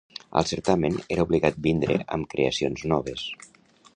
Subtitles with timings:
[0.39, 3.29] Al certamen, era obligat vindre amb creacions noves.